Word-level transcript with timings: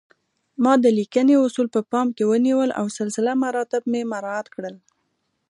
ما 0.63 0.73
د 0.83 0.85
لیکنې 0.99 1.35
اصول 1.45 1.67
په 1.75 1.81
پام 1.91 2.07
کې 2.15 2.23
ونیول 2.31 2.69
او 2.79 2.85
سلسله 2.99 3.31
مراتب 3.43 3.81
مې 3.91 4.01
مراعات 4.13 4.47
کړل 4.55 4.75